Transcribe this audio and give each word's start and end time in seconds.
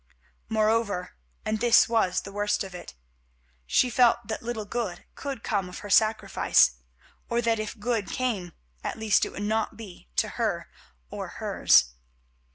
Moreover—and 0.49 1.59
this 1.59 1.87
was 1.87 2.21
the 2.21 2.31
worst 2.31 2.63
of 2.63 2.73
it—she 2.73 3.91
felt 3.91 4.25
that 4.29 4.41
little 4.41 4.65
good 4.65 5.05
could 5.13 5.43
come 5.43 5.69
of 5.69 5.77
her 5.85 5.91
sacrifice, 5.91 6.71
or 7.29 7.39
that 7.43 7.59
if 7.59 7.77
good 7.79 8.07
came, 8.09 8.53
at 8.83 8.97
least 8.97 9.25
it 9.25 9.29
would 9.29 9.43
not 9.43 9.77
be 9.77 10.09
to 10.15 10.29
her 10.29 10.71
or 11.11 11.27
hers. 11.37 11.91